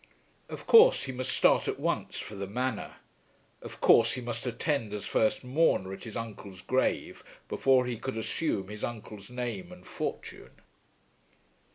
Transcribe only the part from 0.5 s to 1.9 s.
course he must start at